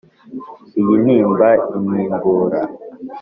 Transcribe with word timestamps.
Iyi 0.79 0.95
ntimba 1.03 1.49
intimbura 1.77 2.61